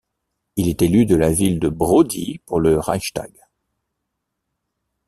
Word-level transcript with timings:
Il 0.55 0.67
est 0.67 0.81
élu 0.81 1.05
de 1.05 1.15
la 1.15 1.29
ville 1.31 1.59
de 1.59 1.69
Brody 1.69 2.41
pour 2.47 2.59
le 2.59 2.79
Reichstag. 2.79 3.33